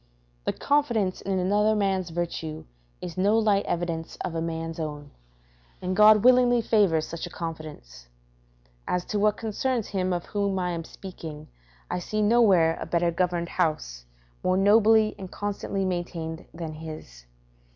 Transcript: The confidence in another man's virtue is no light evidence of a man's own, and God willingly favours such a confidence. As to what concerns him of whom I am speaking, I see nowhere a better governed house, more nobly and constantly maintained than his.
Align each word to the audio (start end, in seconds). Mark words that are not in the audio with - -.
The 0.45 0.53
confidence 0.53 1.21
in 1.21 1.37
another 1.37 1.75
man's 1.75 2.09
virtue 2.09 2.65
is 3.03 3.19
no 3.19 3.37
light 3.37 3.67
evidence 3.67 4.15
of 4.25 4.33
a 4.33 4.41
man's 4.41 4.79
own, 4.79 5.11
and 5.79 5.95
God 5.95 6.23
willingly 6.23 6.59
favours 6.59 7.07
such 7.07 7.27
a 7.27 7.29
confidence. 7.29 8.07
As 8.87 9.05
to 9.05 9.19
what 9.19 9.37
concerns 9.37 9.89
him 9.89 10.11
of 10.11 10.25
whom 10.25 10.57
I 10.57 10.71
am 10.71 10.85
speaking, 10.85 11.49
I 11.91 11.99
see 11.99 12.23
nowhere 12.23 12.79
a 12.81 12.87
better 12.87 13.11
governed 13.11 13.49
house, 13.49 14.05
more 14.43 14.57
nobly 14.57 15.13
and 15.19 15.29
constantly 15.31 15.85
maintained 15.85 16.45
than 16.51 16.73
his. 16.73 17.27